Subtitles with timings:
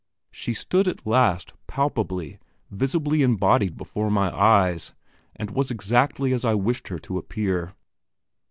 [0.31, 2.39] She stood at last, palpably,
[2.71, 4.95] vividly embodied before my eyes,
[5.35, 7.75] and was exactly as I wished her to appear.